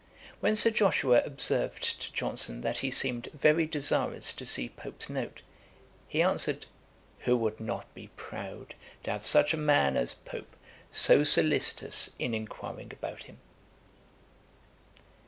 When 0.39 0.55
Sir 0.55 0.71
Joshua 0.71 1.21
observed 1.23 2.01
to 2.01 2.11
Johnson 2.11 2.61
that 2.61 2.79
he 2.79 2.89
seemed 2.89 3.29
very 3.35 3.67
desirous 3.67 4.33
to 4.33 4.47
see 4.47 4.67
Pope's 4.69 5.11
note, 5.11 5.43
he 6.07 6.23
answered, 6.23 6.65
'Who 7.19 7.37
would 7.37 7.59
not 7.59 7.93
be 7.93 8.07
proud 8.17 8.73
to 9.03 9.11
have 9.11 9.27
such 9.27 9.53
a 9.53 9.57
man 9.57 9.95
as 9.95 10.15
Pope 10.15 10.55
so 10.89 11.23
solicitous 11.23 12.09
in 12.17 12.33
inquiring 12.33 12.91
about 12.91 13.21
him?' 13.25 13.37